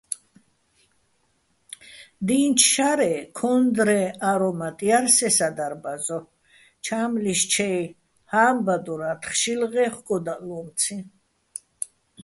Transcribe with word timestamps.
დი́ნჩო̆ 2.27 2.69
შარე, 2.71 3.13
ქო́ნდრეჼ 3.37 4.01
არომატ 4.29 4.77
ჲარ 4.87 5.05
სე 5.15 5.29
სადარბაზო, 5.37 6.19
ჩა́მლიშ 6.85 7.41
ჩაჲ 7.51 7.79
ჰა́მბადორა́თხ 8.31 9.31
შილღეჼ 9.39 9.85
ხკოდა́ღლო́მციჼ. 9.95 10.97